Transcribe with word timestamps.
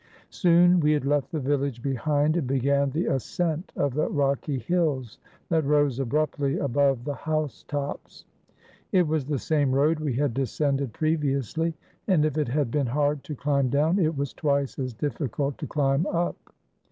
Soon 0.31 0.79
we 0.79 0.93
had 0.93 1.05
left 1.05 1.31
the 1.31 1.39
village 1.39 1.83
behind, 1.83 2.35
and 2.35 2.47
began 2.47 2.89
the 2.89 3.05
ascent 3.05 3.71
of 3.75 3.93
the 3.93 4.09
rocky 4.09 4.57
hills 4.57 5.19
that 5.49 5.63
rose 5.63 5.99
abruptly 5.99 6.57
above 6.57 7.03
the 7.03 7.13
house 7.13 7.61
tops. 7.67 8.25
It 8.91 9.05
was 9.07 9.25
the 9.25 9.37
same 9.37 9.71
road 9.71 9.99
we 9.99 10.13
had 10.13 10.33
descended 10.33 10.91
previously, 10.91 11.75
and 12.07 12.25
if 12.25 12.35
it 12.39 12.47
had 12.47 12.71
been 12.71 12.87
hard 12.87 13.23
to 13.25 13.35
climb 13.35 13.69
down, 13.69 13.99
it 13.99 14.17
was 14.17 14.33
twice 14.33 14.79
as 14.79 14.95
difficult 14.95 15.59
to 15.59 15.67
climb 15.67 16.07
up. 16.07 16.51